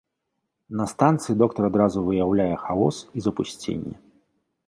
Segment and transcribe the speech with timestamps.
[0.79, 3.95] На станцыі доктар адразу выяўляе хаос і запусценне.